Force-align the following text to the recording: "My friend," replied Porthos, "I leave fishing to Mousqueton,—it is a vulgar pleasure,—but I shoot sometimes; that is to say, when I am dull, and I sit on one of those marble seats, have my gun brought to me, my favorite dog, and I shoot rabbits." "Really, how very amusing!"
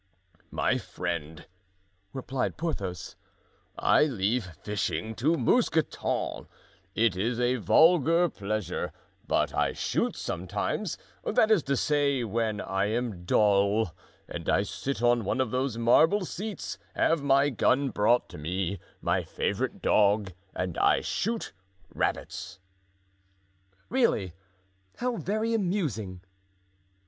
"My 0.49 0.79
friend," 0.79 1.45
replied 2.11 2.57
Porthos, 2.57 3.15
"I 3.77 4.05
leave 4.05 4.45
fishing 4.63 5.13
to 5.17 5.37
Mousqueton,—it 5.37 7.15
is 7.15 7.39
a 7.39 7.57
vulgar 7.57 8.27
pleasure,—but 8.27 9.53
I 9.53 9.73
shoot 9.73 10.15
sometimes; 10.15 10.97
that 11.23 11.51
is 11.51 11.61
to 11.61 11.77
say, 11.77 12.23
when 12.23 12.59
I 12.61 12.85
am 12.85 13.25
dull, 13.25 13.93
and 14.27 14.49
I 14.49 14.63
sit 14.63 15.03
on 15.03 15.23
one 15.23 15.39
of 15.39 15.51
those 15.51 15.77
marble 15.77 16.25
seats, 16.25 16.79
have 16.95 17.21
my 17.21 17.51
gun 17.51 17.91
brought 17.91 18.27
to 18.29 18.39
me, 18.39 18.79
my 19.01 19.21
favorite 19.23 19.83
dog, 19.83 20.33
and 20.55 20.79
I 20.79 21.01
shoot 21.01 21.53
rabbits." 21.93 22.57
"Really, 23.87 24.33
how 24.97 25.17
very 25.17 25.53
amusing!" 25.53 26.21